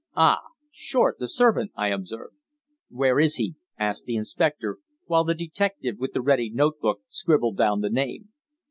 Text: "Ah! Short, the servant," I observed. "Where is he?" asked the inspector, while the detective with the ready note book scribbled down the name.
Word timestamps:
"Ah! 0.15 0.39
Short, 0.71 1.19
the 1.19 1.27
servant," 1.27 1.69
I 1.75 1.89
observed. 1.89 2.33
"Where 2.89 3.19
is 3.19 3.35
he?" 3.35 3.53
asked 3.77 4.05
the 4.05 4.15
inspector, 4.15 4.79
while 5.05 5.23
the 5.23 5.35
detective 5.35 5.99
with 5.99 6.13
the 6.13 6.21
ready 6.21 6.49
note 6.49 6.79
book 6.79 7.01
scribbled 7.07 7.57
down 7.57 7.81
the 7.81 7.89
name. 7.91 8.29